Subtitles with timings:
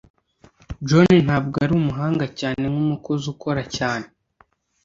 [0.87, 4.05] John ntabwo ari umuhanga cyane nkumukozi ukora cyane.